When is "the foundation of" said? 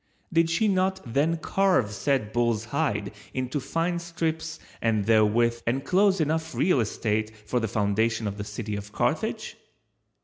7.59-8.37